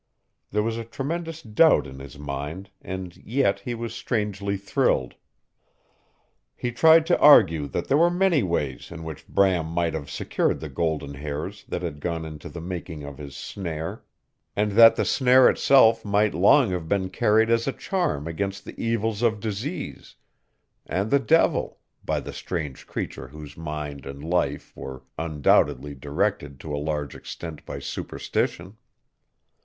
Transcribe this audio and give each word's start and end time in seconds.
There 0.49 0.63
was 0.63 0.77
a 0.79 0.83
tremendous 0.83 1.43
doubt 1.43 1.85
in 1.85 1.99
his 1.99 2.17
mind, 2.17 2.71
and 2.81 3.15
yet 3.17 3.59
he 3.59 3.75
was 3.75 3.93
strangely 3.93 4.57
thrilled. 4.57 5.13
He 6.55 6.71
tried 6.71 7.05
to 7.05 7.19
argue 7.19 7.67
that 7.67 7.87
there 7.87 7.99
were 7.99 8.09
many 8.09 8.41
ways 8.41 8.89
in 8.91 9.03
which 9.03 9.27
Bram 9.27 9.67
might 9.67 9.93
have 9.93 10.09
secured 10.09 10.59
the 10.59 10.69
golden 10.69 11.13
hairs 11.13 11.65
that 11.67 11.83
had 11.83 11.99
gone 11.99 12.25
into 12.25 12.49
the 12.49 12.59
making 12.61 13.03
of 13.03 13.19
his 13.19 13.35
snare; 13.35 14.03
and 14.55 14.71
that 14.71 14.95
the 14.95 15.05
snare 15.05 15.47
itself 15.47 16.03
might 16.03 16.33
long 16.33 16.71
have 16.71 16.89
been 16.89 17.11
carried 17.11 17.51
as 17.51 17.67
a 17.67 17.71
charm 17.71 18.27
against 18.27 18.65
the 18.65 18.81
evils 18.83 19.21
of 19.21 19.39
disease 19.39 20.15
and 20.87 21.11
the 21.11 21.19
devil 21.19 21.77
by 22.03 22.19
the 22.19 22.33
strange 22.33 22.87
creature 22.87 23.27
whose 23.27 23.55
mind 23.55 24.07
and 24.07 24.27
life 24.27 24.75
were 24.75 25.03
undoubtedly 25.19 25.93
directed 25.93 26.59
to 26.59 26.75
a 26.75 26.81
large 26.81 27.13
extent 27.15 27.63
by 27.67 27.77
superstition. 27.77 28.75